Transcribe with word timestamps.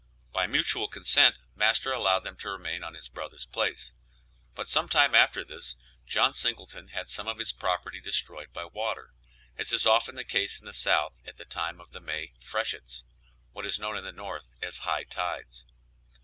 By 0.33 0.47
mutual 0.47 0.87
consent 0.87 1.37
master 1.55 1.91
allowed 1.91 2.21
them 2.23 2.35
to 2.37 2.49
remain 2.49 2.83
on 2.83 2.95
his 2.95 3.07
brother's 3.07 3.45
place. 3.45 3.93
But 4.55 4.67
some 4.67 4.89
time 4.89 5.13
after 5.13 5.43
this 5.43 5.75
John 6.07 6.33
Singleton 6.33 6.87
had 6.87 7.07
some 7.07 7.27
of 7.27 7.37
his 7.37 7.51
property 7.51 8.01
destroyed 8.01 8.51
by 8.51 8.65
water, 8.65 9.13
as 9.59 9.71
is 9.71 9.85
often 9.85 10.15
the 10.15 10.23
case 10.23 10.59
in 10.59 10.65
the 10.65 10.73
South 10.73 11.21
at 11.27 11.37
the 11.37 11.45
time 11.45 11.79
of 11.79 11.93
May 12.01 12.33
freshets, 12.39 13.03
what 13.51 13.63
is 13.63 13.77
known 13.77 13.95
in 13.95 14.03
the 14.03 14.11
North 14.11 14.49
as 14.59 14.79
high 14.79 15.03
tides. 15.03 15.65